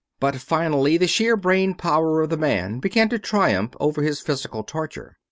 But 0.19 0.37
finally 0.37 0.97
the 0.97 1.05
sheer 1.05 1.37
brain 1.37 1.75
power 1.75 2.23
of 2.23 2.29
the 2.31 2.35
man 2.35 2.79
began 2.79 3.07
to 3.09 3.19
triumph 3.19 3.75
over 3.79 4.01
his 4.01 4.19
physical 4.19 4.63
torture. 4.63 5.15